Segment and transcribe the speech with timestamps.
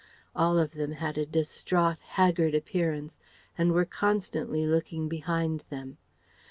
[0.35, 3.19] All of them had a distraught, haggard appearance
[3.55, 5.99] and were constantly looking behind them.